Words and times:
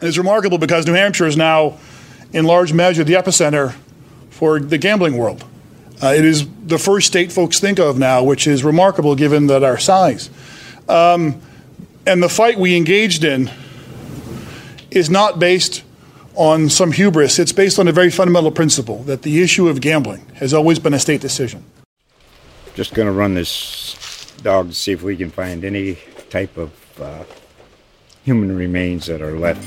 It's 0.00 0.18
remarkable 0.18 0.58
because 0.58 0.86
New 0.86 0.92
Hampshire 0.92 1.26
is 1.26 1.38
now, 1.38 1.78
in 2.30 2.44
large 2.44 2.70
measure, 2.70 3.02
the 3.02 3.14
epicenter 3.14 3.74
for 4.28 4.60
the 4.60 4.76
gambling 4.76 5.16
world. 5.16 5.42
Uh, 6.02 6.08
it 6.08 6.22
is 6.22 6.46
the 6.66 6.76
first 6.76 7.06
state 7.06 7.32
folks 7.32 7.60
think 7.60 7.78
of 7.78 7.98
now, 7.98 8.22
which 8.22 8.46
is 8.46 8.62
remarkable 8.62 9.14
given 9.14 9.46
that 9.46 9.64
our 9.64 9.78
size. 9.78 10.28
Um, 10.86 11.40
and 12.06 12.22
the 12.22 12.28
fight 12.28 12.58
we 12.58 12.76
engaged 12.76 13.24
in 13.24 13.50
is 14.90 15.08
not 15.08 15.38
based 15.38 15.82
on 16.34 16.68
some 16.68 16.92
hubris. 16.92 17.38
It's 17.38 17.52
based 17.52 17.78
on 17.78 17.88
a 17.88 17.92
very 17.92 18.10
fundamental 18.10 18.50
principle 18.50 19.02
that 19.04 19.22
the 19.22 19.42
issue 19.42 19.66
of 19.66 19.80
gambling 19.80 20.26
has 20.34 20.52
always 20.52 20.78
been 20.78 20.92
a 20.92 20.98
state 20.98 21.22
decision. 21.22 21.64
Just 22.74 22.92
going 22.92 23.06
to 23.06 23.12
run 23.12 23.32
this 23.32 24.30
dog 24.42 24.68
to 24.68 24.74
see 24.74 24.92
if 24.92 25.02
we 25.02 25.16
can 25.16 25.30
find 25.30 25.64
any 25.64 25.96
type 26.28 26.58
of 26.58 27.00
uh, 27.00 27.24
human 28.24 28.54
remains 28.54 29.06
that 29.06 29.22
are 29.22 29.38
left. 29.38 29.66